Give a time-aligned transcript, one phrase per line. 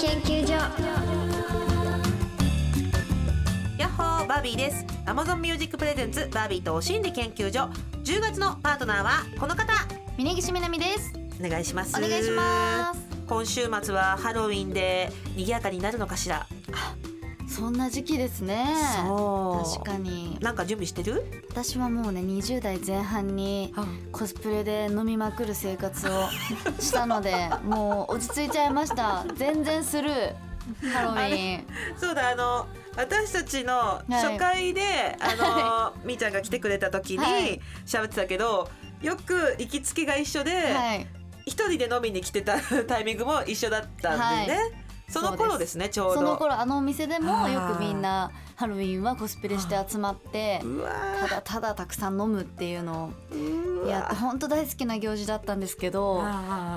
[0.00, 0.52] 研究所。
[3.78, 4.84] ヤッホーバービーです。
[5.06, 7.68] Amazon Music Presents バービーとお心理研究所。
[8.04, 9.72] 10月のパートナーはこの方。
[10.16, 11.12] 峯岸みなみです。
[11.44, 11.98] お願いします。
[11.98, 13.00] お願いします。
[13.26, 16.46] 今週末はハロウィンで賑やかになるのかしら
[17.58, 18.66] そんな時期ですね。
[19.74, 20.38] 確かに。
[20.40, 21.24] なんか準備してる？
[21.50, 23.74] 私はもうね20代前半に
[24.12, 26.28] コスプレで飲みまくる生活を
[26.78, 27.34] したので
[27.64, 29.24] もう落ち着いちゃいました。
[29.34, 30.34] 全然スルー。
[30.92, 31.66] ハロウィン。
[31.98, 37.42] そうだあの私たちの初回で、あのみーちゃんが来てくれた時はい。
[37.42, 38.68] に喋ってたけど、
[39.02, 41.06] よく行きつけが一緒で、はい。
[41.46, 46.14] 一人で飲みに来てた タイミングも一緒だったんでね、その頃ですねちょうど。
[46.14, 50.62] その頃あのお店でもよくみんなハロウィンはコスプレして集まって
[51.20, 56.22] ただただたくさん飲むっていうのーをやって本当大好きな行事だったんですけど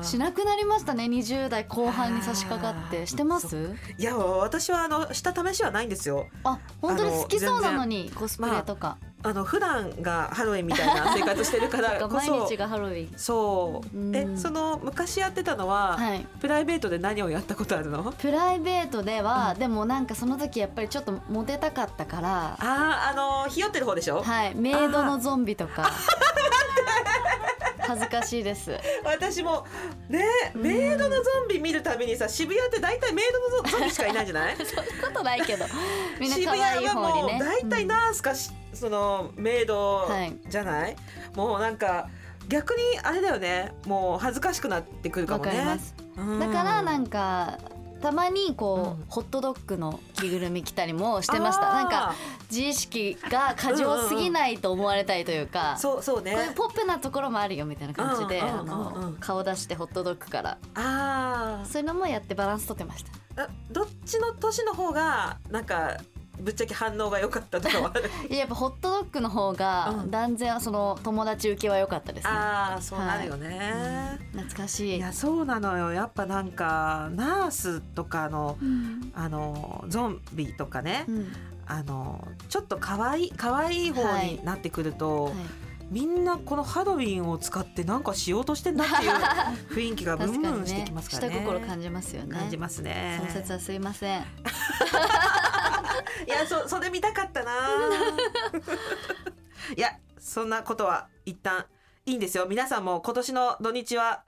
[0.03, 3.07] しなくなりましたね20代後半に差し掛かって。
[3.07, 3.75] してます？
[3.97, 6.27] いや私はあの下試しはないんですよ。
[6.43, 12.47] あ本当に好きそうなのにコスプレとか、あの普段がハロウィンみたいな生活してるから こそ。
[12.47, 13.13] 日がハロウィン。
[13.17, 13.97] そう。
[13.97, 14.15] うん。
[14.15, 16.25] えその昔やってたのは、はい。
[16.39, 18.11] プライベートで何をやったことあるの？
[18.17, 22.57] プライベートでは、でもなんかその時やっぱりちょっとモテたかったから。
[22.59, 23.13] あーあ
[23.45, 24.55] のひよってる方でしょ、はい。
[24.55, 25.89] メイドのゾンビとか
[27.91, 28.71] 恥ずかしいです。
[29.03, 29.65] 私も
[30.09, 34.55] ねメイドのゾンビ見るたびにさ渋谷って大体メイドのゾンビしかいないんじゃない？
[34.65, 35.65] そんなことないけど。
[36.19, 40.37] みんな渋可愛い谷はもう大体ナースかし、そのメイドはい。
[40.47, 40.95] じゃない、
[41.35, 42.07] もうなんか
[42.47, 43.71] 逆にあれだよね。
[43.85, 45.79] もう恥ずかしくなってくるかわもね
[46.39, 47.57] だからなんか
[48.01, 49.05] たまにこう、うん。
[49.07, 51.69] ホットドッグの着ぐるみ着たりもしてました。
[51.69, 51.83] あー。
[51.83, 52.15] なんか
[52.49, 56.33] 自意識が過剰すぎないと思われたいというか、そうそうね。
[56.33, 59.11] こういうポップなところもあるよみたいな感じで、うんあうんうんうん。
[59.13, 60.57] の顔出してホットドッグから。
[60.75, 63.11] あそういうのもやってバランス取ってました。
[63.11, 65.97] ーあどっちの年の方がなんか
[66.41, 67.93] ぶっちゃけ反応が良かったとかは
[68.29, 70.11] いや やっぱホットドッグの方がうん。
[70.11, 74.97] 断然その友達受けは良かったですね、ああそうなるよね、懐かしい。
[74.97, 75.91] いやそうなのよ。
[75.91, 79.11] やっぱなんかナースとかのうん。
[79.15, 81.33] あのゾンビとかね、うん。
[81.67, 85.33] あのちょっと可愛い可愛い方になってくると、はい。
[85.89, 89.11] みんなこのハロウィンを使ってなんかしようとしてんなっていう
[89.89, 91.35] 雰囲気がブンブンしてきますからね。
[91.35, 92.37] 下心感じますよね。
[92.37, 93.17] 感じますね。
[93.19, 94.23] その説はすいません
[96.27, 97.51] いやそそれ見たかったな。
[99.75, 101.65] いやそんなことは一旦
[102.05, 102.45] いいんですよ。
[102.47, 104.23] 皆さんも今年の土日は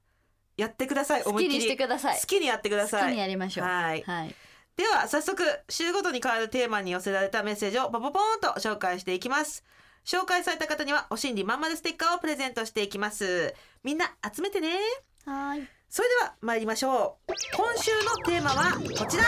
[0.57, 1.23] やってください。
[1.23, 2.19] 好きにしてください。
[2.19, 3.01] 好きにやってください。
[3.03, 3.67] 好きにやりましょう。
[3.67, 4.03] はい。
[4.03, 4.35] はい。
[4.75, 9.63] では早速週ごとに変わるテーマに寄せられたメッセージをポポポーンと紹介していきます。
[10.05, 13.53] 紹介された方にはお心理まんまるステッカーをプレゼントしていきます。
[13.83, 14.79] みんな集めてね。
[15.25, 15.67] はい。
[15.89, 17.33] それでは参りましょう。
[17.55, 19.23] 今週のテーマはこちら。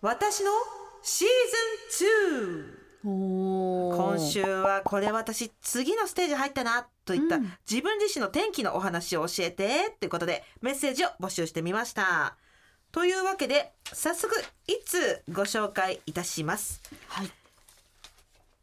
[0.00, 0.50] 私の
[1.08, 1.28] シー
[1.94, 3.96] ズン2おー。
[3.96, 7.52] 今週はこれ私次のステージ入ったなといったうん。
[7.70, 12.34] 自分自身の転機のお話を教えてということでメッセージを募集してみました。
[12.90, 14.34] というわけで早速
[14.66, 16.82] いつご紹介いたします。
[17.06, 17.30] はい。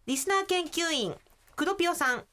[0.05, 1.15] リスナー研究員
[1.55, 2.25] クロピオさん。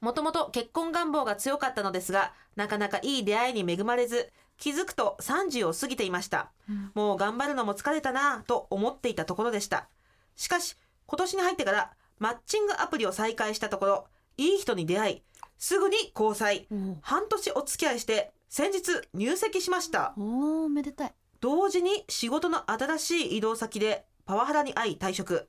[0.00, 6.90] もともと結婚願望が強かったのですがなかなかいい出会いに恵まれず気づくと30を過ぎていました、うん。
[6.94, 9.88] もう頑張るのも疲れたなぁと思っていたところでした。
[10.36, 10.76] しかし
[11.06, 15.22] 今年に入ってからマッチングアプリを再開したところいい人に出会い
[15.58, 16.66] すぐに交際。
[17.00, 20.14] 半年お付き合いして先日入籍しました。
[20.16, 21.14] おーおめでたい。
[21.40, 25.48] 同時に仕事の新しい移動先でパワハラに遭い退職。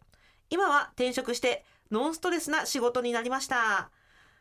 [0.49, 3.89] 今は転職してノンストレスな仕事になりました。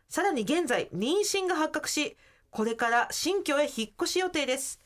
[0.08, 2.16] さらに現在妊娠が発覚し
[2.50, 4.80] これから新居へ引っ越し予定です。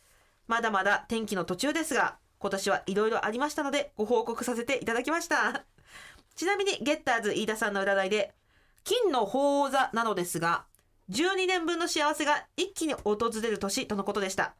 [0.49, 5.65] まだまだ天気の途中ですが今年はいろいろありましたのでご報告させていただきました。
[6.35, 8.35] ちなみにゲッターズ飯田さんの占いで
[8.85, 10.65] 金の鳳凰座なのですが
[11.11, 14.55] 12年分の幸せが一気に訪れる年とのことでした。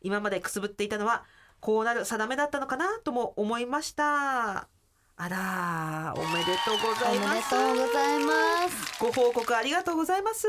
[0.00, 1.24] 今までくすぶっていたのは
[1.60, 4.68] こうなる定めだったのかなとも思いました。
[5.16, 8.32] あらーおめでとうござおめでいますとうございま
[8.68, 8.98] す。
[9.00, 10.48] ご報告ありがとうございます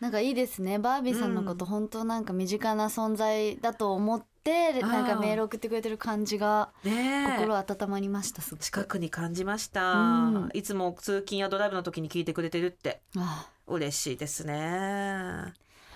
[0.00, 0.78] なんかいいですね。
[0.78, 7.38] バービーさんのこと、本当なんか身近な存在だと思ってなんかメール送ってくれてる感じがねえ。
[7.38, 10.50] 心温まりました近くに感じました、うん。
[10.52, 13.00] いつも通勤やドライブの時に聞いてくれてるって。
[13.16, 14.52] あ嬉しいですね。
[14.54, 15.52] ー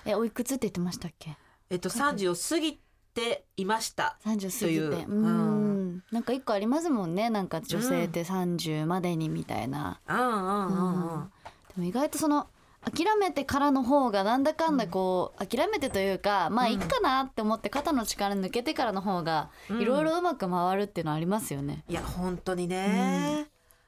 [0.07, 1.37] えおいくつって言ってましたっけ？
[1.69, 2.81] えっと30を過ぎ
[3.15, 4.17] ていました。
[4.25, 5.05] 30過ぎて。
[5.05, 5.15] う。
[5.15, 6.03] ん。
[6.11, 7.29] なんか一個ありますもんね。
[7.31, 11.15] なんか女性って30までにみたいな、うんうんうん。
[11.15, 11.33] うん。
[11.77, 12.49] でも意外とその
[12.83, 19.81] 諦めてからの方がなんだかんだこう、諦めてというかまあいいかなって思って肩の力抜けてからの方がうん。
[19.83, 21.85] いろいろうまく回るっていうのはありますよね。
[21.89, 23.47] いや本当にね、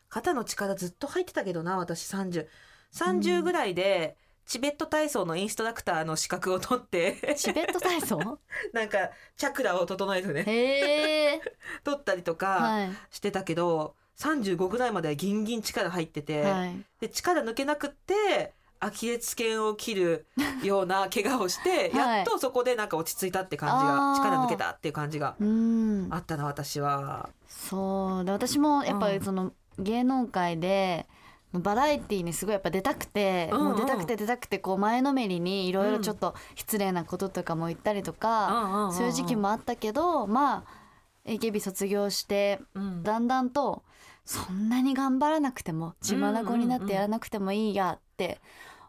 [0.09, 7.35] 肩の力ずっと入ってたけどな私3030ぐらいで、チベット体操のインストラクターの資格を取って。
[7.37, 8.19] チベット体操？
[8.75, 11.41] なんかチャクラを整えてね。
[11.85, 12.91] 取ったりとかはい。
[13.11, 16.85] してたけど、35ぐらいまではギンギン力入ってて、はい。
[17.01, 18.53] で力抜けなくって
[18.85, 20.27] アキレス腱を切る
[20.65, 22.19] ような怪我をして、 はい。
[22.19, 26.09] やっとそこでなんか落ち着いたって感じが力抜けたっていう感じがうん。
[26.11, 27.31] あったな私は。
[27.47, 28.25] そう。
[28.25, 29.19] で私もやっぱうん。
[29.19, 31.07] りその芸能界で
[31.53, 33.65] バラエティーにすごいやっぱ出たくて、うんうん。
[33.67, 40.65] もう出たくて出たくてこう前のめりにいろいろちょっと失礼なこととかも言ったりとか、そういう時期もあったけどまあ
[41.25, 43.03] AKB 卒業してうん。
[43.05, 43.85] だんだんと
[44.25, 48.41] そんなに頑張らなくても血眼になってやらなくてもいいやって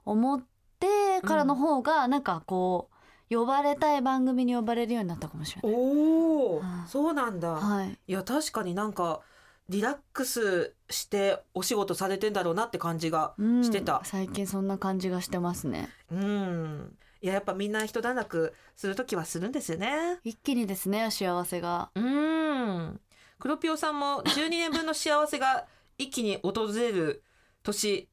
[0.05, 0.43] 思っ
[0.79, 2.89] てからの方がなんかこ
[3.31, 5.79] う呼ばれたい番組に呼ばれるようになったかもしれない。
[5.79, 7.53] おお、うんそうなんだ。
[7.53, 9.21] はい、いや確かになんか
[9.69, 14.01] リラックスしてお仕事されてんだろうなって感じがうんしてた。
[14.03, 15.89] 最近そんな感じがしてますね。
[16.11, 16.97] うん。
[17.21, 20.19] いややっぱみんな一段落する時はするんですよね。
[20.23, 22.99] 一気にですね幸せがうん。
[23.39, 25.65] クロピオさんも12年分の幸せが
[25.97, 27.23] 一気に訪れる
[27.63, 28.09] 年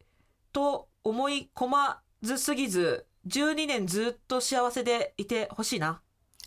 [0.53, 6.01] と思い込まずすぎず12年ずっと幸せでいてほしいな。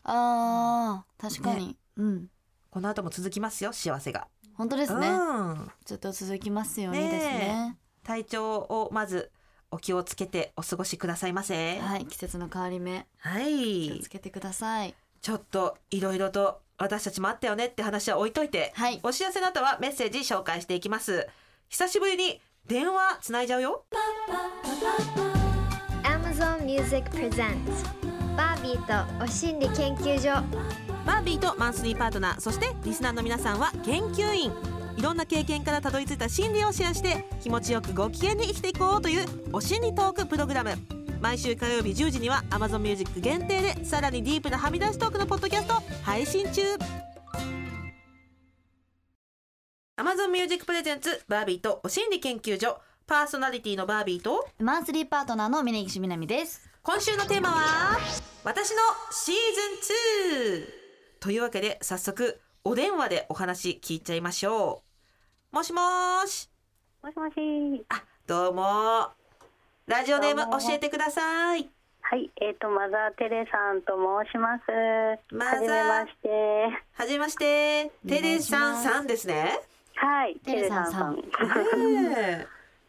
[0.04, 2.28] あー確かに、うん
[2.70, 4.28] この後も続きますよ幸せが。
[4.56, 5.72] 本当ですねうん。
[5.86, 9.32] ずっと続きますようにですねね体調をまず
[9.72, 11.80] お気をつけてお過ごしくださいませ。
[11.80, 13.90] はい季節の変わり目はい。
[13.90, 21.28] 気をつけてくださいちょっといろいろと私たちもあったよねって話は置いといて、はいお知らせの後はメッセージ紹介していきます。
[21.70, 23.84] 久しぶりに電話つないじゃうよ。
[26.04, 27.54] Amazon Music Presents
[28.38, 30.42] バービーとお心理研究所
[31.06, 34.54] バービーとマンスリーパートナー、そしてリスナーの皆さんは研究員。
[34.96, 40.76] いろんな経験からたどり着いた心理をシェアして気持ちよくご機嫌に生きていこうというお心理トークプログラム
[41.20, 46.62] 毎週火曜日10時には Amazon Music 限定でさらにディープなはみ出しトークのポッドキャストを配信中
[49.96, 52.80] Amazon Music プレゼンツバービーとお心理研究所。
[53.06, 54.48] パーソナリティのバービーと。
[54.58, 56.68] マンスリーパートナーの峯岸みなみです。
[56.82, 58.00] 今週のテーマは
[58.44, 58.78] 私の
[59.12, 59.36] シー
[59.86, 64.82] ズン2というわけで早速お電話でお話聞いちゃいましょ
[65.54, 65.56] う。
[65.56, 66.50] もしもーし。
[67.04, 67.86] もしもし。
[67.90, 69.10] あどうも
[69.86, 71.70] ラジオネームどうも教えてください。
[72.02, 73.94] はい、えっ、と、マザーテレさんと
[74.26, 75.36] 申します。
[75.36, 75.62] マザー。
[75.62, 76.30] はじめまして。
[76.94, 77.92] はじめまして。
[78.08, 79.60] テレさんさんですね
[79.96, 81.24] はい、テレさんさん。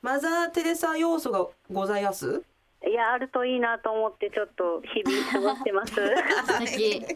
[0.03, 2.43] マザーテレサ要素がございます？
[2.87, 5.95] いや、あるといいなと思って、ちょっと日々過ごしてます。
[6.47, 7.07] 素敵。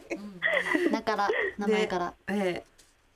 [0.90, 2.64] だから名前から、ええ。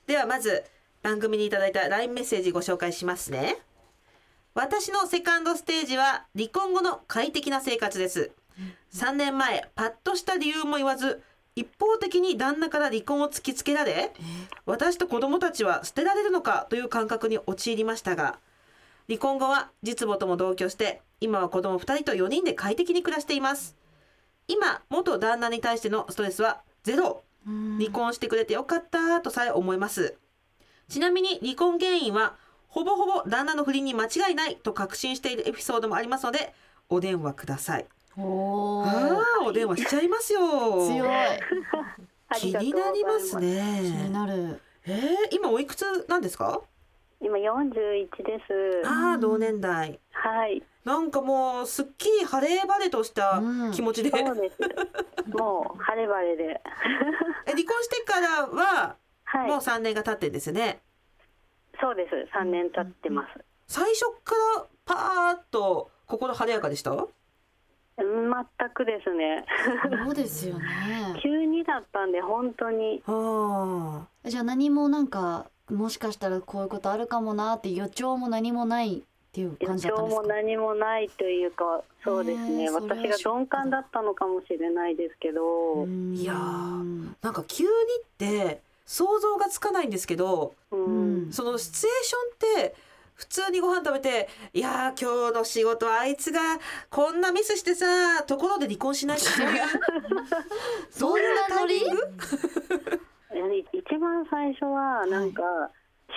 [0.05, 0.63] ではまず
[1.01, 3.57] 番組にいただいた LINE メッセージご紹介しますね。
[4.53, 8.31] 私のセカンドステージは離婚後の快適な生活です。
[8.93, 11.23] 3年前パッとした理由も言わず
[11.55, 14.11] 一方的に旦那から離婚を突きつけられ
[14.65, 18.39] 私と子供たちは捨てられるのかという感覚に陥りましたが
[19.07, 23.75] 離婚後は実母とも同居して今は子供2人と4人で快適に暮らしています。
[24.47, 27.23] 今元旦那に対してのストレスはゼロ。
[27.47, 27.77] うん。
[27.77, 30.15] 離婚してくれてよかったとさえ思います。
[30.89, 32.35] ちなみに離婚原因は
[32.67, 36.53] ほぼほぼ旦那の不倫に間違いないと確信しているエピソードもありますので
[36.89, 37.85] お電話ください
[38.17, 38.85] おー。
[38.85, 40.39] ああお電話しちゃいますよ。
[40.87, 41.09] 強い。
[42.29, 44.61] あ気になります気にねなる。
[44.85, 46.61] えー、今おいくつなんですか？
[47.21, 48.87] 今41です。
[48.87, 49.99] ああ同年代。
[50.11, 53.41] はい、なんかもうすっきり晴れ晴れとした
[53.73, 54.57] 気持ちで、そうです。
[55.29, 56.61] もう晴れ晴れで。
[57.47, 59.47] え離婚してからははい。
[59.47, 60.81] もう、3年が経ってんですよね。
[61.81, 62.15] そうです。
[62.37, 63.39] 3年経ってます。
[63.67, 66.91] 最初からパーッと心晴れやかでした？
[66.91, 67.07] うん
[67.97, 69.45] 全くですね。
[70.05, 70.65] そうですよね
[71.21, 73.01] 急にだったんで、本当に。
[73.05, 80.21] ああじゃあ何もなんかもしかしたらこういうことあるかもなって予兆も何もないっていう予感じだったんですか？
[80.21, 82.69] 兆も何もないというか、そうですね。
[82.69, 85.83] 私が鈍感だったのかもしれないですけど。
[85.83, 91.31] うんいやーなんか急にって想像がつかないんですけどううんん。
[91.31, 92.75] そのシチュエーションって
[93.15, 96.39] 普通にご飯食べて「いやー今日の仕事あいつが
[96.89, 99.59] こんなミスしてさところで離婚しない」っていう
[100.89, 101.99] そういうタイミング
[103.73, 105.41] 一番最初はなんか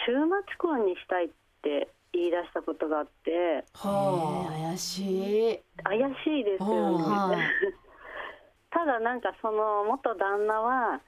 [0.06, 1.28] 週末婚にしたいっ
[1.62, 3.64] て言い出したことがあって。
[3.74, 5.60] はえー怪しい。
[5.84, 7.50] 怪しいですようんはいね
[8.70, 11.00] ただなんかその元旦那は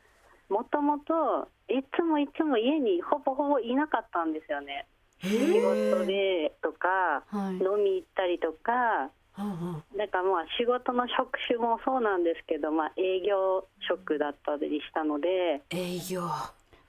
[0.48, 4.86] もともといつもいつも家にほぼほぼいなかったんですよね
[5.22, 5.28] 仕
[5.60, 6.06] 事え。
[6.06, 6.88] でとか
[7.26, 16.22] はい飲み行ったりとかうんうんなんかまあ仕事の職種もそうなんですけど、まあ、営業職だったりしたので営業。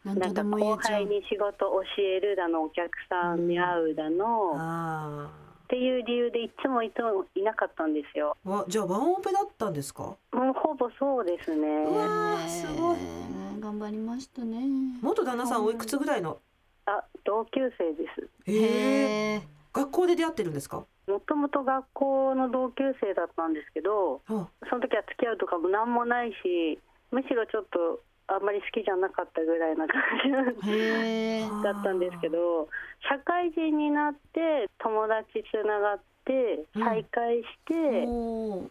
[0.05, 5.29] なんか後輩に仕事教えるだのお客さんに会うだの、っあ
[5.67, 8.49] ていう理由でいつもいつもいなかったんですよあ。
[8.49, 10.03] わじゃあワンオペだったんですか？
[10.31, 12.97] もうほぼそうですねうわーすごい
[13.59, 14.57] 頑張りましたね
[15.03, 16.37] 元旦那さんおいくつぐらいの？
[16.89, 18.51] あ同級生です。
[18.51, 19.41] へえ。
[19.73, 20.85] 学校で出会ってるんですか？
[21.07, 26.79] もともと学校の同級生だったんですけどあその時は付き合うとかも何もないし
[27.11, 30.29] むしろちょっとあんまり好きじゃなかったぐらいな感じ
[31.63, 32.69] だったんですけど
[33.09, 36.83] 社会人になって友達つながってうん。
[36.83, 37.73] 再会して、
[38.07, 38.69] おー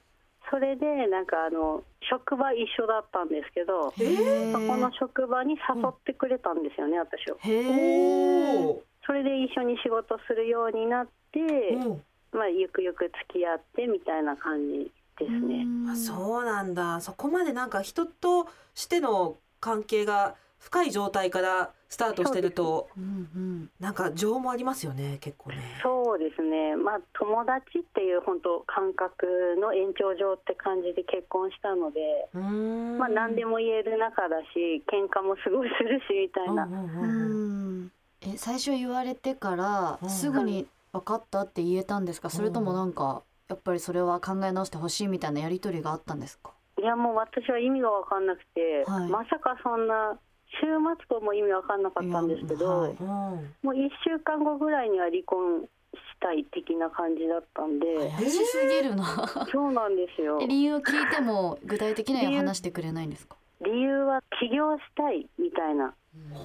[0.51, 11.41] それでなんかあの職場一緒だったんですけどそこの職場に誘ってくれたんですよね、私をへえおそれで一緒に仕事するようになって、
[11.87, 11.93] お。
[11.93, 12.03] うん
[12.33, 15.67] まあ、ゆくゆく付き合ってみたいな感じですね。
[15.91, 25.81] あそうなんだそこまでなんか人としての関係が深い状態からスタートしてるとうんうんなんか情もありますよね結構ね。
[25.83, 29.27] そうですね、まあ、友達っていう本当感覚
[29.61, 32.01] の延長上って感じで結婚したので、
[32.33, 36.69] まあ、何でも言える仲だし喧嘩もすごいするしみたいな、
[38.23, 40.09] え最初言われてからうん。
[40.09, 42.31] すぐに分かったって言えたんですか？
[42.31, 46.53] それともなんかやっぱりそれは考え直してほしいみたいなやり取りがあったんですか？
[46.79, 49.11] いやもう私は意味が分かんなくて、はい。
[49.11, 50.19] まさかそんな
[50.61, 52.91] 週末婚も意味分かんなかったんですけど、はい。
[52.93, 55.69] うんもう1週間後ぐらいには離婚
[56.19, 59.05] したい的な感じだったんで、怪しすぎるな。
[59.53, 60.39] そうなんですよ。
[60.43, 63.37] え理由を聞いても具体的には話してくれないんですか？
[63.65, 65.95] 理由は起業したいみたいな。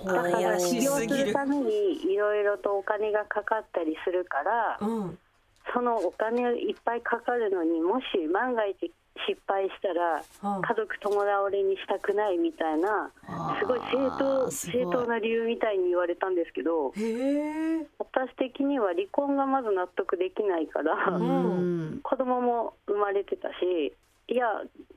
[0.06, 5.18] だから起業するためにいろいろとお金がかかったりするからうん。
[5.74, 8.92] そのお金いっぱいかかるのにもし万が一
[9.27, 10.24] 失敗したら
[10.55, 13.12] うん家族共倒れにしたくないみたいな
[13.60, 16.91] すごい正あ当正当な理由みたいに言われたんですけど
[18.00, 22.00] 私的には離婚がまず納得できないから、うん。
[22.03, 23.93] 子供も生まれてたし
[24.27, 24.46] いや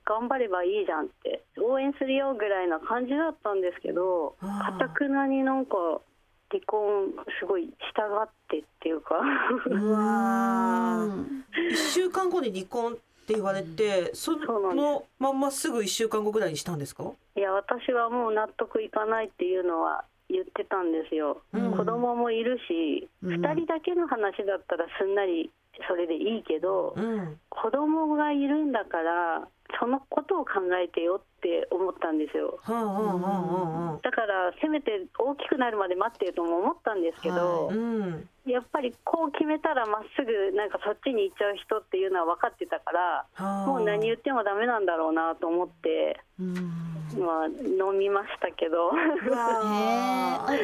[0.05, 6.01] 頑張ればいいじゃんって応援するよぐらいな感じだったんですけどかたくなになんか
[6.51, 7.73] 離婚すごい従
[8.23, 9.17] ってっていうか。
[9.67, 11.05] うわー。
[11.07, 12.97] うん一週間後に離婚
[13.27, 17.03] って言われてそのまんますぐ一週間後ぐらいにしたんですか？
[17.37, 21.73] いや私はもう納得いかないっていうのは言ってたんですよ、うん。
[21.73, 23.45] 子供もいるし、うん。
[23.45, 25.51] 2人だけの話だったらすんなり
[25.89, 27.41] それでいいけど、うん。
[27.51, 29.49] 子供がいるんだから
[29.81, 32.59] そのことを考えてよって思ったんですよ。
[32.67, 38.29] だからせめて大きくなるまで待ってとも思ったんですけど、あうん。
[38.47, 43.67] やっぱりこう決めたらまっすぐなんかそっちに行っちゃう人っていうのは分かってたからはあ。
[43.67, 46.55] もう何言ってもダメなんだろうなと思って、うん。
[47.19, 48.93] まあ、飲みましたけど。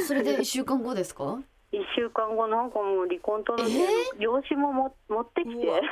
[0.01, 1.39] それで一週間後ですか？
[1.73, 3.71] 1週間後なんかもう離婚届の
[4.19, 5.83] 用紙もも持ってきて。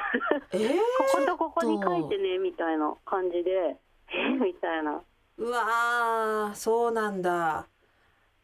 [0.53, 3.77] えー こことここに書いてねみたいな感じで。
[4.13, 5.01] え みたいな。
[5.39, 7.67] うわーそうなんだ。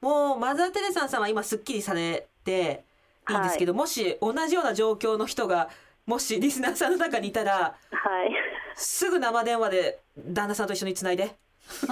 [0.01, 2.85] もうマザー・テレサさんは今すっきりされて
[3.29, 5.69] いいんですけど、もし同じような状況の人が
[6.07, 8.35] もしリスナーさんの中にいたらはい。
[8.75, 11.37] すぐ生電話で旦那さんと一緒につないで。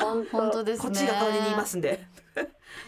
[0.00, 0.36] 本当。
[0.38, 0.88] 本当ですね。
[0.88, 2.00] こっちが代わりに言いますんで。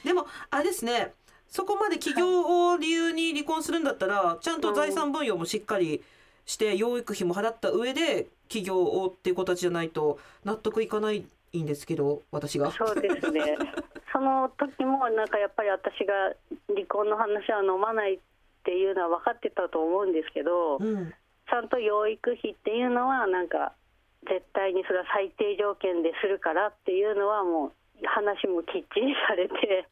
[0.04, 1.14] でもあれですね
[1.48, 6.02] そこまで起業を理由に離婚するんだったらちゃんと財産分与もしっかり
[6.46, 11.24] して養育費も払った上で起業をっていう子たちじゃないと納得いかない
[11.56, 12.70] んですけど私が。
[12.72, 13.58] そうですね
[14.12, 16.32] その時もなんかやっぱり私が
[16.68, 18.18] 離婚の話は飲まないっ
[18.64, 21.12] ていうのは分かってたと思うんですけど、うん
[21.48, 23.72] ちゃんと養育費っていうのはなんか
[24.28, 27.72] 絶対にそれは最低条件でするからっていうのはもう
[28.04, 29.86] 話もきっちりされて。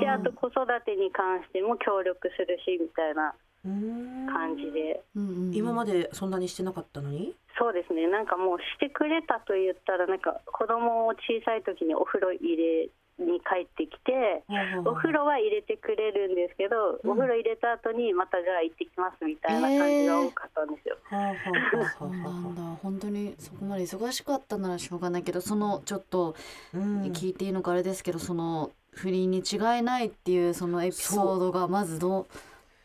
[0.00, 4.26] であと子育てに関しても協力するしみたいなうーん。
[4.26, 5.02] 感じで。
[5.16, 5.54] うんうん。
[5.54, 7.34] 今までそんなにしてなかったのに？
[7.58, 8.08] そうですね。
[8.08, 14.42] なんかもうしてくれたと言ったらなんか子供を小さい時にお風呂入れに帰ってきて、
[14.84, 20.96] お風呂は入れてくれるんですけど、うん、お風呂入れた後にまたじゃあ行ってきますみたいな感じが多かったんですよ。
[21.10, 22.62] なんだ。
[22.82, 26.34] 本当にそこまで忙しかったならしょうがないけどそのちょっと、
[26.74, 32.26] 聞いていいのかあれですけどその不倫に違いないっていうそのエピソードがまずど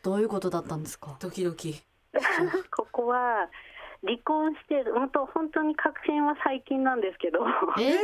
[0.02, 1.16] どういうことだったんですか？
[1.20, 1.82] ドキドキ。
[2.70, 3.48] ここは
[4.02, 7.40] 離婚して本当本当に確信は最近なんですけど。
[7.78, 7.96] えー？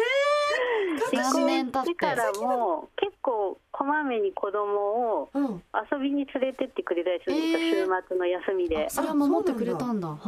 [1.12, 8.88] 4年経ってからも結構こまめに子供を遊びに連れてってくれたりするんですよ、うん、週末の休みで。
[8.88, 10.08] それは守ってくれたんだ。
[10.08, 10.18] はい。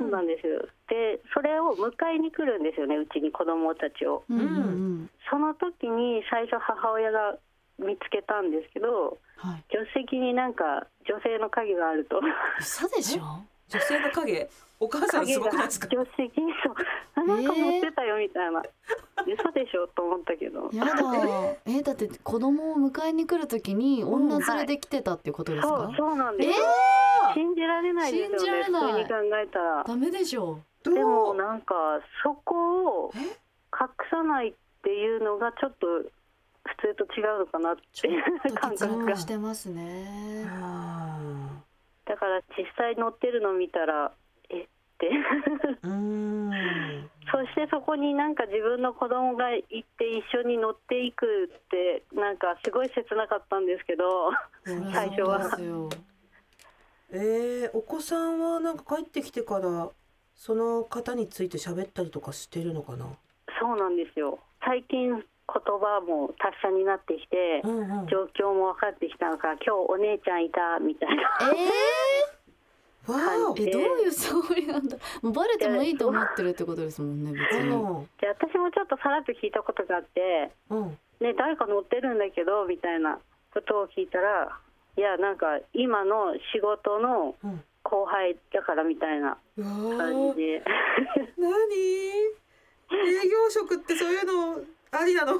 [0.00, 0.60] そうなんですよ。
[0.88, 4.24] で、それを迎えに来るんですよね、うちに子供たちを。
[4.28, 7.36] うん、うん、その時に最初母親が
[7.78, 12.20] 見つけたんですけど、はい、助手席になんか女性の影があると。
[12.58, 13.22] 嘘でしょ？
[13.68, 14.48] 女性の影？
[14.78, 15.88] お母さんすごくないですか？
[15.88, 16.74] 助手席にそう。
[17.14, 18.62] あなんか乗ってたよみたいな、
[19.26, 20.68] 嘘でしょと思ったけど。
[20.72, 20.92] やだ。
[21.66, 25.68] えだって子供を迎えに来るときに女連れで来てたっていうことですか？
[25.68, 26.66] そうそうなんですよ、
[27.34, 28.82] 信じられないですよ信じらねれない。
[29.04, 29.84] 普通に考えたら。
[29.84, 30.60] ダメでしょ。
[30.82, 30.94] どう？
[30.94, 31.74] でもなんか
[32.22, 33.18] そこをえ？
[33.18, 38.22] 隠さないっていうのがちょっと普通と違うのかなっていう
[38.54, 39.06] 感結覚が。
[39.12, 40.46] 論してますね。
[40.48, 41.18] あ
[42.04, 44.12] だから実際乗ってるの見たら
[47.30, 54.30] そしてそこになんか自分の子供が行って一緒に乗っていくってなんかすごい切なかったんですけど
[54.64, 55.40] 最初は。
[57.10, 59.90] えー、お子さんはなんか帰ってきてから
[60.34, 63.06] その方について喋ったりとかしてるのかな？
[63.60, 64.38] そうなんですよ。
[64.64, 68.06] 最近言葉も達者になってきてうんうん。
[68.08, 71.22] 状況も分かってきたのか今日お姉ちゃんいたみたいな。
[71.22, 72.35] えわー、
[73.58, 77.70] えどういうつもりなんだもうバレてもいいと思ってるってことですもんね別に。
[77.72, 80.78] おで私もちょっとさらっと聞いたことがあってうん。
[80.82, 83.18] うんね、誰か乗ってるんだけどみたいな
[83.54, 84.50] ことを聞いたら
[84.98, 87.64] いやなんか今の仕事のうん。
[87.88, 90.40] 後輩だからみたいなうわ感ーじ。
[90.40, 90.62] で
[91.38, 91.46] 何？
[93.24, 94.60] 営業職ってそういうの
[94.92, 95.34] ありなの。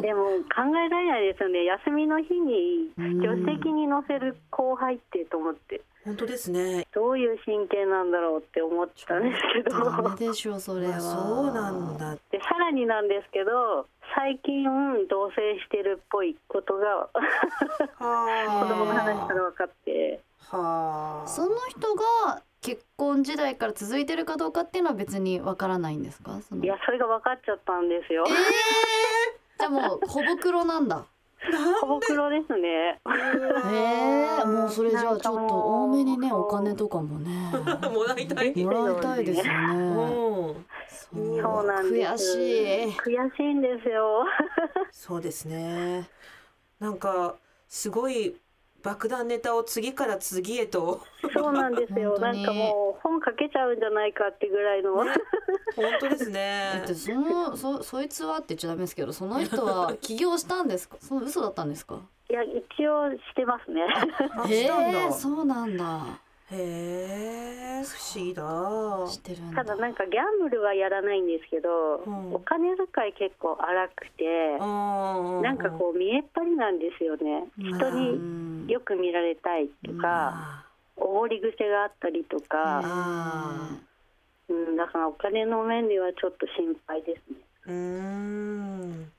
[0.00, 1.64] でも考えられないですよね。
[1.64, 5.82] 休みの日に助手席に乗せる後輩ってと思って。
[6.04, 6.86] 本当ですね。
[6.94, 9.84] どういう神経なんだろうって思ったんですけど。
[9.84, 10.96] ダメでしょそれは。
[10.96, 12.14] あそうなんだ。
[12.30, 14.64] でさらになんですけど最近
[15.08, 17.08] 同棲してるっぽいことがは
[18.62, 20.20] 子供の話から分かって。
[20.50, 21.26] あはあ。
[21.26, 26.40] その人が結婚時代から続いてるかどうかっていうのは別にわからないんですか？
[26.48, 26.64] その。
[26.64, 28.24] いやそれが分かっちゃったんですよ。
[29.58, 31.04] じゃあもう小袋なんだ。
[31.82, 32.68] 小袋ですね。
[32.70, 33.00] へ
[34.40, 37.52] えもうそれじゃあちょっと多めにねお金とかもね。
[37.92, 39.74] もらいたいもらいたいですよね。
[39.74, 40.66] うん。
[40.88, 41.42] そう。
[41.42, 42.38] そうなんです。
[42.38, 42.98] 悔しい。
[42.98, 44.24] 悔しいんですよ。
[44.90, 46.08] そうですね。
[46.80, 47.34] なんか
[47.68, 48.36] すごい
[48.84, 51.00] 爆弾ネタを次から次へと。
[51.34, 52.18] そうなんですよ。
[52.18, 55.12] なんかもう本書けちゃうんじゃないかってぐらいの、ね。
[55.74, 56.82] 本当ですだね。
[56.84, 60.96] ってそのそそいつはって言っちゃダメですけどその人は起業したんですか？
[61.00, 61.98] その嘘だったんですか？
[62.28, 63.80] いや一応してますね。
[64.36, 65.06] あへしたんだ。
[65.06, 66.20] えそうなんだ
[66.54, 68.42] へえ不思議だ。
[69.10, 69.64] 知ってるんだ。
[69.64, 72.34] ただなんかギャンブルはやらないんですけど、うん。
[72.34, 77.44] お金遣い結構荒くて、ななんかこう見えっ張りなんですよね。
[77.58, 80.64] 人うにんよく見られたいとか、
[80.96, 83.68] おごり癖があったりとか、あ
[84.48, 87.38] うん、だからお金の面ではちょっと心配ですね。
[87.66, 89.10] うーん。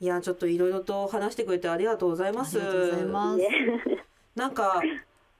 [0.00, 2.58] いやちょっといろいろと話してくれてありがとうございます。
[2.58, 3.38] ありがとうございます。
[3.38, 3.48] ね
[4.34, 4.80] なんか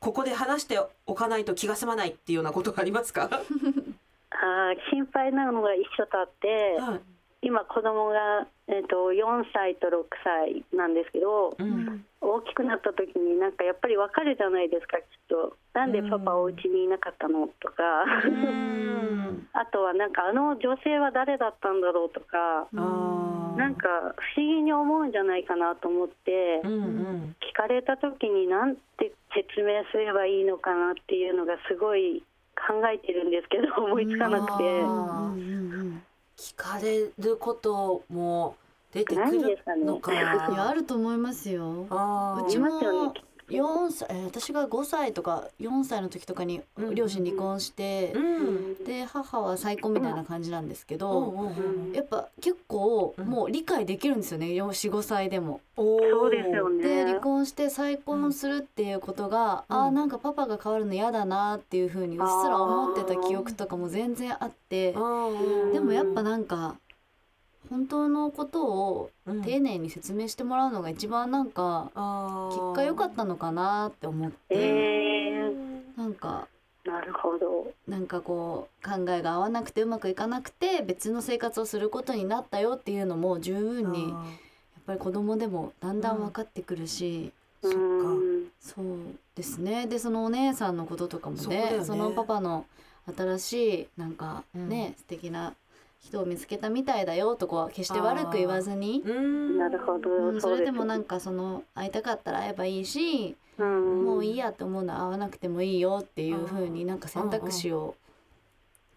[0.01, 3.41] ここで話しておかないと気が済まないっていうようなことありますか、 あー
[4.91, 7.01] 心配なのが一緒とあって、はい。
[7.43, 12.05] 今子供がえっ、と4歳と6歳なんですけど、うん。
[12.21, 15.57] 大きくなった時になんかやっぱりわかるじゃないですかきっと。
[15.75, 19.49] なんでパパお家にいなかったのとか、うん。
[19.53, 23.89] あとはなんかあの女性は誰だったんだろうとか、なんか
[24.37, 27.37] 不思議に思うんじゃないかなと思って、うんうん。
[27.41, 32.23] 聞かれた時になんて説明すればいいのかなっていうのがすごい
[32.57, 34.65] 考えてるんですけど思いつかなくて。
[36.41, 38.57] 聞かれることも
[38.93, 39.85] 出てくるですかね。
[39.85, 40.21] のかうんい
[40.57, 41.83] やあると思いますよ。
[41.83, 43.13] うちもね
[43.51, 46.95] 4歳えー私が5歳とか4歳の時とかにうん。
[46.95, 48.47] 両親離婚してう、うん。
[48.73, 51.93] んで母は再婚みたいな感じなんですけうんど、うんうん。
[51.93, 53.27] やっぱ結構うん。
[53.27, 54.47] もう理解できるんですよね。
[54.47, 55.61] 45歳でも。
[55.77, 56.83] そうですよね。
[56.83, 59.77] で離婚して再婚するっていうことが、うん。
[59.77, 64.93] あーなんかパパが変わるの嫌だなっていう風にうっすら思ってた記憶とかも全然あって
[65.73, 66.77] でもやっぱなんか
[67.71, 69.43] 本当のことをうん。
[69.43, 71.91] 丁寧に説明してもらうのが一番なんか
[72.51, 75.51] 結果良かったのかなって思って、え
[75.97, 77.73] なんかー、なるほど。
[77.87, 84.19] なんかこう考えが合わなくてうまくいかなくて別の生活をすることになったよっていうのも十分にやっ
[84.87, 87.79] ぱり子供でもだんだん分かってくるし、そっか。
[87.79, 87.81] う
[88.15, 88.31] ん
[88.61, 88.85] そう
[89.35, 89.87] ですね。
[89.87, 91.85] でそのお姉さんのこととかもねね。
[91.85, 92.67] そのパパの
[93.17, 93.53] 新し
[93.83, 95.55] いなんかね、素敵な
[96.01, 99.59] 人を見つけたみたいだよとかは決して悪く言わずに、うん。
[99.59, 107.95] なるほど、うん、それでもなんか、かその会いたかったら会えばいいし、うん、もういいやって思うのは会わなくてもいいよっていう風になんか選択肢を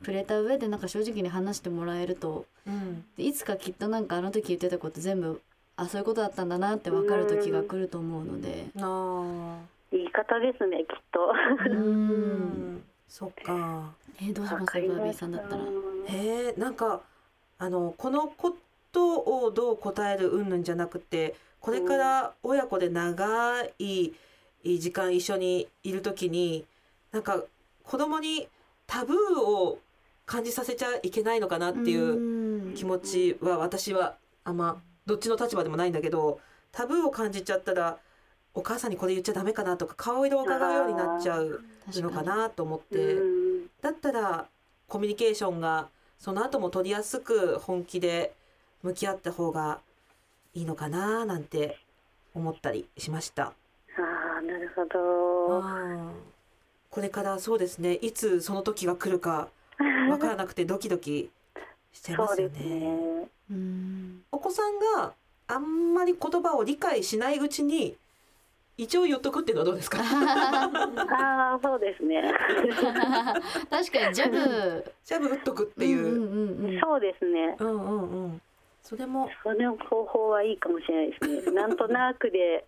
[0.03, 2.45] くれた上でなんか正直に話してもらえると。
[2.65, 3.05] うん。
[3.17, 5.41] でいつかきっとなんかあの時言ってたこと全部
[5.75, 8.67] あそういうことだったんだなって分かる時が来ると思うので。
[8.79, 9.57] あ
[9.91, 11.19] 言い方ですねきっと。
[11.69, 13.93] ーううんんそっか。
[14.19, 14.73] えーどうします？
[14.89, 15.61] バービーさんだったら。
[15.63, 15.67] へ
[16.47, 17.01] えなんか
[17.59, 18.55] あのこのこ
[18.91, 24.13] とをどう答える云々じゃなくてこれから親子で長い
[24.63, 26.65] 時間一緒にいる時に
[27.11, 27.43] なんか
[27.83, 28.47] 子供に
[28.87, 29.77] タブーを
[30.25, 36.39] 感じさせちゃいけないのかなっていうう気持ちは私はあんまどっちの立場でもないんだけど
[36.71, 37.99] タブーを感じちゃったら
[38.55, 42.97] お母さんにこれ言っちゃダメかなとか顔色を伺うようになっちゃうのかなと思って。
[42.97, 43.43] うん
[43.83, 44.47] だったら
[44.87, 45.89] コミュニケーションが
[46.19, 48.33] その後も取りやすく本気で
[48.81, 49.79] 向き合った方が
[50.53, 51.77] いいのかななんて
[52.33, 53.47] 思ったりしました。
[53.47, 53.53] あ
[54.39, 55.63] あなるほど。
[56.89, 59.49] これからそうですねいつその時が来るか
[60.09, 61.29] わからなくてドキドキ
[61.91, 62.59] しちゃいますよね。
[62.63, 63.27] ね。
[63.51, 65.13] うんお子さんが
[65.47, 67.97] あんまり言葉を理解しないうちに
[68.77, 69.99] 一応言っとくっていうのはどうですか？
[70.01, 72.21] ああそうですね。
[73.69, 76.05] 確かにジャブジャブ打っとくっていう。
[76.05, 76.21] うんうん
[76.59, 77.55] うんうんそうですね。
[77.59, 78.41] うんうんうん。
[78.81, 81.51] それも、その方法はいいかもしれないですね。
[81.53, 82.65] なんとなくで、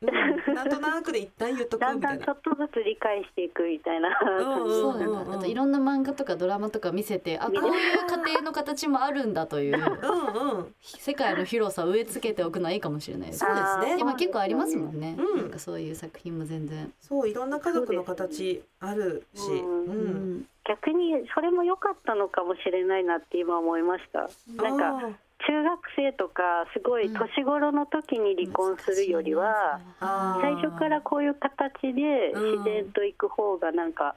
[0.00, 2.26] うん、なんとなくで一旦言っとくだんみたいな。
[2.26, 2.50] だんちょ。
[2.52, 4.16] っとずつ理解していくみたいな。
[4.18, 5.36] 感じ。
[5.36, 10.74] あといろんな漫画とかドラマとか見せてあこういう家庭の形もあるんだといううんうん。
[10.80, 13.40] 世界の広さを植え付けておくのはいいかもしれないです。
[13.40, 13.96] そうですね。
[13.98, 15.42] 今結構ありますもんね、うん。
[15.42, 19.84] なんかそういう作品も全然、そういろんな家族の形あるし、うん。
[19.84, 20.38] ううん。
[20.38, 24.28] ん逆にそれも良かったのかもしれないなって今思いました。
[24.62, 25.10] なんかあ
[25.46, 26.42] 中学生とか
[26.74, 29.80] すごい年頃の時に離婚するよりは、
[30.40, 34.16] 最初からこういう形でうん自然と行く方がなんか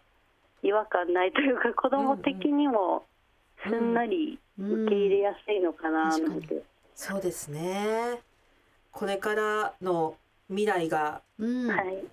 [0.63, 3.05] 違和感ないというか子供的にも
[3.63, 6.63] すんなり受け入れやすいのかななんて。
[6.95, 8.19] そうですね。
[8.91, 10.15] これからの
[10.49, 11.21] 未来が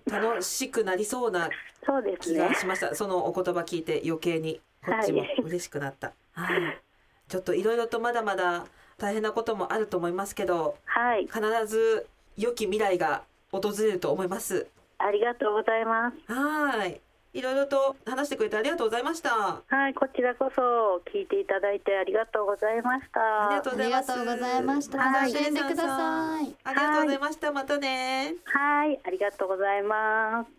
[0.07, 1.51] 楽しくなりそうな
[1.85, 2.55] そうです気がね。
[2.55, 2.95] しました。
[2.95, 6.13] そのお言葉聞いて余計にこっちもはい嬉しくなった。
[6.33, 6.81] はい。
[7.29, 8.67] ちょっといろいろとまだまだ
[8.99, 12.07] 大変なこともあると思いますけど、はい、必ず
[12.37, 14.67] 良き未来が訪れると思います。
[14.99, 16.33] ありがとうございます。
[16.33, 17.01] はい。
[17.35, 19.63] いろいろと話してくれてありがとうございました。
[19.65, 23.49] はい、こちらこそ聞いていただいてありがとうございました。
[23.49, 27.53] ありがとうありがとうございましたまたはい教えてくださいありがとうございました。
[27.53, 28.35] またね。
[28.45, 30.51] はい、ありがとうございます。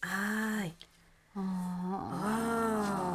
[0.00, 0.74] はい。
[1.36, 1.40] あ
[3.06, 3.09] あ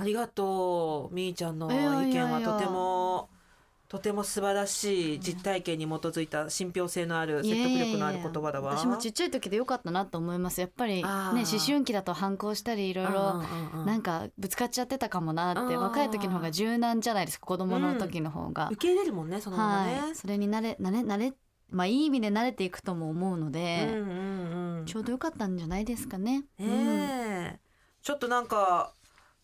[0.00, 0.02] あ。
[0.02, 1.14] ありがとう。
[1.14, 3.28] みーちゃんの意見はとても。
[3.88, 8.78] とても素晴らしい実体験に基づいた信憑性のあるー説得力のある言葉だわ。
[8.78, 13.12] 私もちっちゃい時でよかったなと思いますやっぱりね思春期だと反抗したりいろいろ
[13.74, 20.00] ろなんかぶつかっちゃってたかもなって若い時の方が柔軟じゃないですか子供の時の方が、受け入れるもんねそのままね。
[20.00, 21.32] はいそれに慣れ慣れ慣れ
[21.70, 24.86] まあいい意味で慣れていくとも思うので、うんうんうん。
[24.86, 26.44] ちょうどよかったんじゃないですかね。
[26.58, 27.60] ねえ、
[28.02, 28.94] ちょっとなんか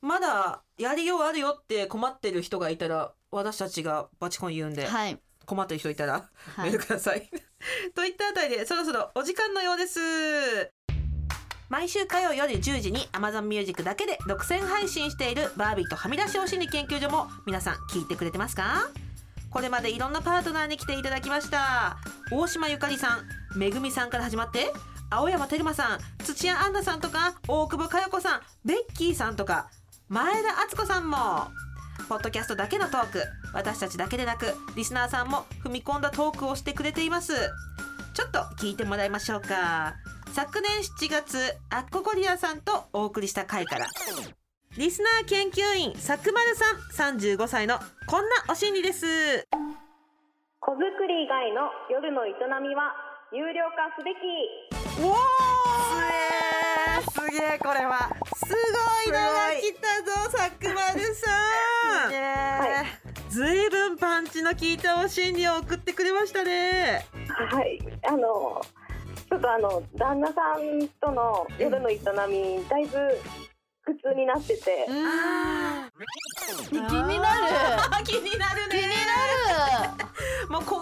[0.06, 6.12] まだやりようあるよって困ってる人がいたら私たちがバチコン言うんで、はい、困ってる人いたら
[6.56, 7.28] はいメールください。
[7.94, 10.00] といったあたりでそろそろお時間のようです。
[11.68, 18.88] 毎週火曜夜10時に Amazon Music だけで独占配信しているバービーとはみ出しお心理研究所も皆さん聞いてくれてますか？
[19.50, 21.96] これまでいろんなパートナーに来ていただきました
[22.30, 24.70] 大島ゆかりさんめぐみさんから始まって
[25.08, 29.70] 青山テルマさん土屋アンナさんとか大久保佳代子さんベッキーさんとか
[30.08, 31.16] 前田敦子さんも
[32.08, 37.32] ポッドキャストだけのトーク私たちだけでなくリスナーさんも踏み込んだトークをしてくれています。
[38.14, 39.94] ちょっと聞いてもらいましょうか。
[40.32, 43.86] 昨年7月アッコゴリアさんとお送りした回から
[44.76, 49.48] リスナー研究員佐久丸さん35歳のこんなお心理です。
[50.60, 52.30] 子作り以外の夜の営
[52.62, 52.94] みは
[53.32, 54.16] 有料化すべき。
[55.02, 55.14] おお
[57.16, 58.08] すげえすげえこれは。
[58.36, 58.54] す
[59.06, 59.35] ごいの
[64.46, 67.04] の効いたお心理を送ってくれましたね。
[67.50, 67.80] はい。
[68.08, 68.62] あの
[69.28, 72.98] ちょっとあの旦那さんとの夜の営みだいぶ
[73.84, 75.90] 苦痛になってて、あ
[76.68, 77.46] 気になる。
[77.90, 78.70] ー 気になるね。
[78.70, 80.06] 気になる。
[80.48, 80.78] もうこ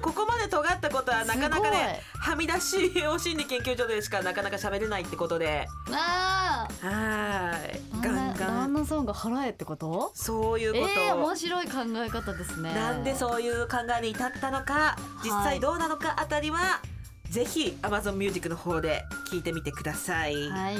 [0.00, 5.66] かなかねはみ出しを心理研究所でしかなかなか喋れないってことで。
[5.90, 6.68] あ。
[6.80, 7.80] はい。
[7.92, 8.36] あガンガン。
[8.36, 10.12] 旦那さんが払えってこと？
[10.14, 12.74] そういうこと、えー、面白い考え方ですね。
[12.74, 16.80] なんでそういう考えに至ったのか実際どうなのかあたりは、
[17.28, 20.76] ぜひ Amazon Music の方で聞いてみてください、はい。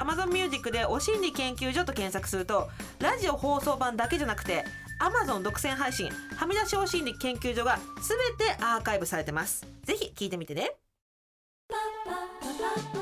[0.00, 4.64] Amazon Music でお心理研究所と検索するとラジオ放送版だけじゃなくて
[5.02, 9.66] Amazon 独占配信はみ出しお心理研究所がすべてアーカイブされてます。
[9.82, 10.76] ぜひ聞いてみてね。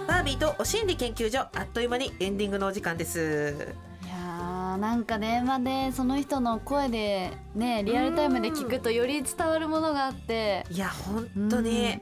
[0.09, 3.77] バービーとお心理研究所あっという間にエンディングのお時間です。
[4.03, 10.65] いやーなんか電話でその人の声でねリアルタイムで聞くとより伝わるものがあって。
[10.71, 12.01] いや本当に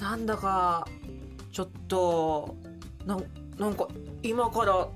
[0.00, 0.88] なんだか
[1.52, 2.56] ちょっと
[3.04, 3.24] なん
[3.58, 3.86] なんか
[4.22, 4.88] 今から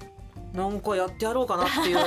[0.53, 1.99] なんかやってやろうかなっていう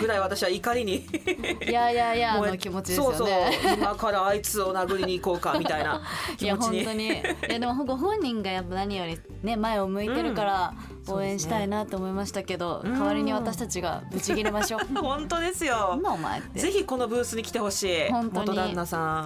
[0.00, 1.04] ぐらい私は怒りに
[1.68, 3.16] いやいやいや の気持ちですよね。
[3.16, 3.34] そうそ
[3.70, 6.00] う今からあいつを殴りに行こうかみたいな
[6.40, 6.84] いや気持ちに。
[6.84, 7.06] 本当に。
[7.06, 7.12] い
[7.52, 10.74] やでもご本人がやっぱ何よりね前を向いてるから
[11.08, 11.14] うん。
[11.14, 14.80] 応援したいなと思いましたけど、うん代わりに私たちがブチ切れましょう。
[14.96, 15.90] 本当ですよ。
[15.90, 16.60] なんだお前って。
[16.60, 18.50] ぜひこのブースに来てほしい本当に。
[18.50, 19.22] 元旦那さ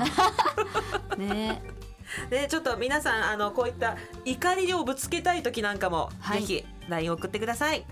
[1.16, 1.20] ん。
[1.20, 1.62] ね。
[2.30, 6.40] でちょっと皆さんあのこういった怒りをぶつけたい時なんかも、はい。
[6.40, 7.84] ぜひ LINE 送ってください